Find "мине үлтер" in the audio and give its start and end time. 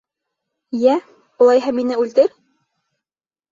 1.81-2.35